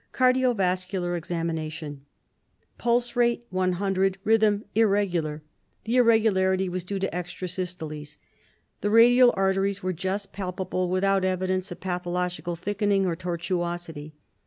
Cardio 0.13 0.55
vascular 0.55 1.15
Examination: 1.15 2.03
Pulse: 2.79 3.15
Rate 3.15 3.45
100, 3.51 4.17
rhythm 4.23 4.65
irregular. 4.73 5.43
The 5.83 5.97
irregularity 5.97 6.67
was 6.69 6.83
due 6.83 6.97
to 6.97 7.15
extra 7.15 7.47
systoles. 7.47 8.17
The 8.81 8.89
radial 8.89 9.31
arteries 9.37 9.83
were 9.83 9.93
just 9.93 10.33
palpable, 10.33 10.89
without 10.89 11.23
evidence 11.23 11.71
of 11.71 11.81
pathological 11.81 12.55
thickening 12.55 13.05
or 13.05 13.15
tortuosity. 13.15 14.13